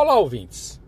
Olá, 0.00 0.16
ouvintes. 0.16 0.80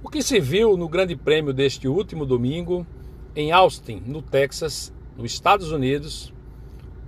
O 0.00 0.08
que 0.08 0.22
se 0.22 0.38
viu 0.38 0.76
no 0.76 0.88
Grande 0.88 1.16
Prêmio 1.16 1.52
deste 1.52 1.88
último 1.88 2.24
domingo 2.24 2.86
em 3.34 3.50
Austin, 3.50 4.00
no 4.06 4.22
Texas, 4.22 4.94
nos 5.16 5.32
Estados 5.32 5.72
Unidos, 5.72 6.32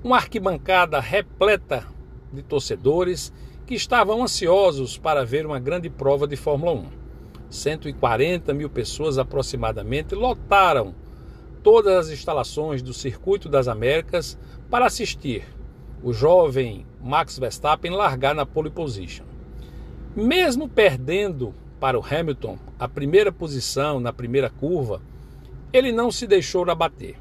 uma 0.03 0.17
arquibancada 0.17 0.99
repleta 0.99 1.87
de 2.33 2.43
torcedores 2.43 3.33
que 3.65 3.77
estavam 3.77 4.25
ansiosos 4.25 4.99
para 4.99 5.25
ver 5.25 5.47
uma 5.47 5.61
grande 5.61 5.89
prova 5.89 6.27
de 6.27 6.35
Fórmula 6.35 6.73
1. 6.73 6.87
140 7.49 8.53
mil 8.53 8.69
pessoas 8.69 9.17
aproximadamente 9.17 10.17
lotaram 10.17 10.97
todas 11.63 12.07
as 12.07 12.13
instalações 12.13 12.83
do 12.83 12.93
Circuito 12.93 13.49
das 13.49 13.69
Américas 13.69 14.37
para 14.69 14.87
assistir 14.87 15.45
o 16.03 16.13
jovem 16.13 16.85
Max 17.01 17.39
Verstappen 17.39 17.93
largar 17.93 18.35
na 18.35 18.45
pole 18.45 18.69
position. 18.69 19.36
Mesmo 20.17 20.67
perdendo 20.67 21.55
para 21.79 21.99
o 22.01 22.03
Hamilton 22.03 22.59
a 22.79 22.89
primeira 22.89 23.31
posição 23.31 24.01
na 24.01 24.15
primeira 24.15 24.49
curva, 24.49 25.03
ele 25.71 25.93
não 25.93 26.11
se 26.11 26.27
deixou 26.27 26.69
abater. 26.71 27.17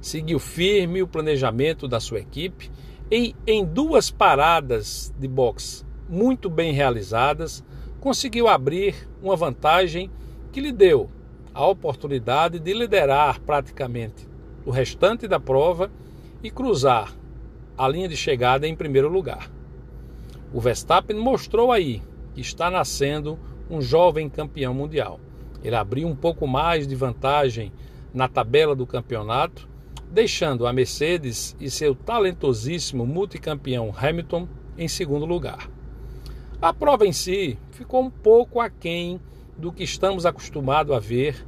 Seguiu 0.00 0.38
firme 0.38 1.02
o 1.02 1.08
planejamento 1.08 1.88
da 1.88 1.98
sua 1.98 2.20
equipe 2.20 2.70
e, 3.10 3.34
em 3.44 3.64
duas 3.64 4.12
paradas 4.12 5.12
de 5.18 5.26
boxe 5.26 5.84
muito 6.08 6.48
bem 6.48 6.72
realizadas, 6.72 7.64
conseguiu 7.98 8.46
abrir 8.46 8.94
uma 9.20 9.34
vantagem 9.34 10.08
que 10.52 10.60
lhe 10.60 10.70
deu 10.70 11.10
a 11.52 11.66
oportunidade 11.66 12.60
de 12.60 12.72
liderar 12.72 13.40
praticamente 13.40 14.28
o 14.64 14.70
restante 14.70 15.26
da 15.26 15.40
prova 15.40 15.90
e 16.44 16.48
cruzar 16.48 17.12
a 17.76 17.88
linha 17.88 18.08
de 18.08 18.16
chegada 18.16 18.68
em 18.68 18.76
primeiro 18.76 19.08
lugar. 19.08 19.50
O 20.54 20.60
Verstappen 20.60 21.18
mostrou 21.18 21.72
aí 21.72 22.00
que 22.32 22.40
está 22.40 22.70
nascendo 22.70 23.36
um 23.68 23.80
jovem 23.80 24.30
campeão 24.30 24.72
mundial. 24.72 25.18
Ele 25.64 25.74
abriu 25.74 26.06
um 26.06 26.14
pouco 26.14 26.46
mais 26.46 26.86
de 26.86 26.94
vantagem 26.94 27.72
na 28.14 28.28
tabela 28.28 28.72
do 28.72 28.86
campeonato, 28.86 29.68
deixando 30.12 30.64
a 30.64 30.72
Mercedes 30.72 31.56
e 31.58 31.68
seu 31.68 31.92
talentosíssimo 31.92 33.04
multicampeão 33.04 33.92
Hamilton 33.96 34.46
em 34.78 34.86
segundo 34.86 35.26
lugar. 35.26 35.68
A 36.62 36.72
prova 36.72 37.04
em 37.04 37.12
si 37.12 37.58
ficou 37.72 38.04
um 38.04 38.10
pouco 38.10 38.60
aquém 38.60 39.20
do 39.58 39.72
que 39.72 39.82
estamos 39.82 40.24
acostumados 40.24 40.94
a 40.94 41.00
ver 41.00 41.44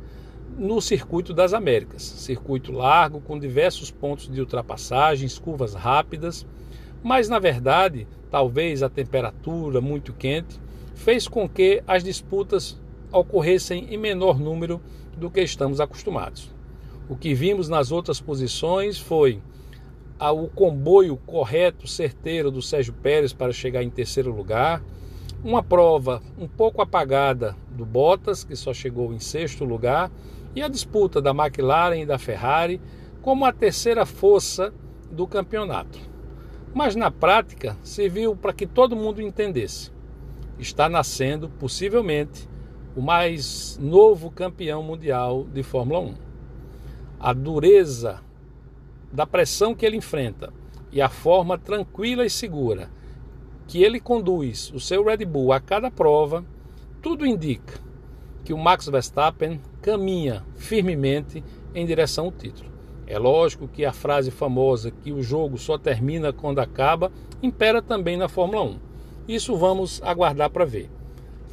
no 0.58 0.80
Circuito 0.80 1.32
das 1.32 1.54
Américas. 1.54 2.02
Circuito 2.02 2.72
largo, 2.72 3.20
com 3.20 3.38
diversos 3.38 3.88
pontos 3.88 4.28
de 4.28 4.40
ultrapassagens, 4.40 5.38
curvas 5.38 5.74
rápidas, 5.74 6.44
mas 7.06 7.28
na 7.28 7.38
verdade, 7.38 8.04
talvez 8.32 8.82
a 8.82 8.88
temperatura 8.88 9.80
muito 9.80 10.12
quente 10.12 10.60
fez 10.96 11.28
com 11.28 11.48
que 11.48 11.80
as 11.86 12.02
disputas 12.02 12.76
ocorressem 13.12 13.94
em 13.94 13.96
menor 13.96 14.40
número 14.40 14.82
do 15.16 15.30
que 15.30 15.40
estamos 15.40 15.80
acostumados. 15.80 16.52
O 17.08 17.14
que 17.14 17.32
vimos 17.32 17.68
nas 17.68 17.92
outras 17.92 18.20
posições 18.20 18.98
foi 18.98 19.40
o 20.18 20.48
comboio 20.48 21.16
correto, 21.18 21.86
certeiro 21.86 22.50
do 22.50 22.60
Sérgio 22.60 22.92
Pérez 22.94 23.32
para 23.32 23.52
chegar 23.52 23.84
em 23.84 23.90
terceiro 23.90 24.34
lugar, 24.34 24.82
uma 25.44 25.62
prova 25.62 26.20
um 26.36 26.48
pouco 26.48 26.82
apagada 26.82 27.54
do 27.70 27.86
Bottas, 27.86 28.42
que 28.42 28.56
só 28.56 28.74
chegou 28.74 29.14
em 29.14 29.20
sexto 29.20 29.64
lugar, 29.64 30.10
e 30.56 30.60
a 30.60 30.66
disputa 30.66 31.22
da 31.22 31.30
McLaren 31.30 32.00
e 32.00 32.06
da 32.06 32.18
Ferrari 32.18 32.80
como 33.22 33.44
a 33.44 33.52
terceira 33.52 34.04
força 34.04 34.74
do 35.08 35.24
campeonato. 35.24 36.15
Mas 36.76 36.94
na 36.94 37.10
prática 37.10 37.74
serviu 37.82 38.36
para 38.36 38.52
que 38.52 38.66
todo 38.66 38.94
mundo 38.94 39.22
entendesse. 39.22 39.90
Está 40.58 40.90
nascendo, 40.90 41.48
possivelmente, 41.48 42.46
o 42.94 43.00
mais 43.00 43.78
novo 43.80 44.30
campeão 44.30 44.82
mundial 44.82 45.44
de 45.44 45.62
Fórmula 45.62 46.00
1. 46.00 46.14
A 47.18 47.32
dureza 47.32 48.20
da 49.10 49.26
pressão 49.26 49.74
que 49.74 49.86
ele 49.86 49.96
enfrenta 49.96 50.52
e 50.92 51.00
a 51.00 51.08
forma 51.08 51.56
tranquila 51.56 52.26
e 52.26 52.28
segura 52.30 52.90
que 53.66 53.82
ele 53.82 53.98
conduz 53.98 54.70
o 54.74 54.78
seu 54.78 55.02
Red 55.02 55.24
Bull 55.24 55.54
a 55.54 55.60
cada 55.60 55.90
prova, 55.90 56.44
tudo 57.00 57.24
indica 57.24 57.80
que 58.44 58.52
o 58.52 58.58
Max 58.58 58.86
Verstappen 58.86 59.62
caminha 59.80 60.44
firmemente 60.56 61.42
em 61.74 61.86
direção 61.86 62.26
ao 62.26 62.32
título. 62.32 62.75
É 63.06 63.18
lógico 63.18 63.68
que 63.68 63.84
a 63.84 63.92
frase 63.92 64.30
famosa 64.30 64.90
que 64.90 65.12
o 65.12 65.22
jogo 65.22 65.56
só 65.56 65.78
termina 65.78 66.32
quando 66.32 66.58
acaba 66.58 67.12
impera 67.42 67.80
também 67.80 68.16
na 68.16 68.28
Fórmula 68.28 68.62
1. 68.62 68.78
Isso 69.28 69.56
vamos 69.56 70.02
aguardar 70.02 70.50
para 70.50 70.64
ver. 70.64 70.90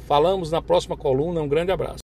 Falamos 0.06 0.50
na 0.50 0.60
próxima 0.60 0.96
coluna. 0.96 1.40
Um 1.40 1.48
grande 1.48 1.72
abraço. 1.72 2.03